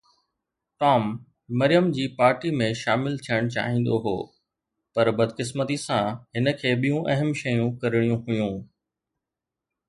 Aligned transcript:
Tom 0.83 1.03
Maryam 1.63 1.89
جي 1.97 2.05
party 2.21 2.51
۾ 2.61 2.69
شامل 2.79 3.19
ٿيڻ 3.27 3.49
چاهيندو 3.57 3.99
هو 4.07 4.15
پر 4.95 5.11
بدقسمتي 5.19 5.77
سان 5.85 6.03
هن 6.39 6.55
کي 6.63 6.73
ٻيون 6.87 7.13
اهم 7.17 7.31
شيون 7.43 7.71
ڪرڻيون 7.85 8.19
هيون. 8.33 8.59